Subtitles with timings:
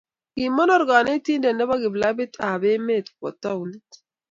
[0.35, 3.89] Kimonor konetinte ne bo klabit ab emet kowo taonit.